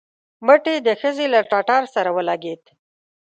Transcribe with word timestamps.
مټ 0.45 0.63
يې 0.71 0.77
د 0.87 0.89
ښځې 1.01 1.25
له 1.33 1.39
ټټر 1.51 1.83
سره 1.95 2.09
ولګېد. 2.17 2.63